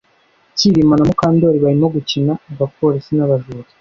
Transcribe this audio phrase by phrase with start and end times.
[0.57, 3.67] Kirima na Mukandoli barimo gukina abapolisi nabajura